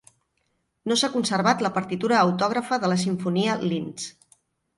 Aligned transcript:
No 0.91 0.95
s'ha 1.01 1.09
conservat 1.15 1.61
la 1.65 1.71
partitura 1.75 2.17
autògrafa 2.21 2.81
de 2.85 2.91
la 2.93 2.99
simfonia 3.03 3.61
"Linz". 3.67 4.09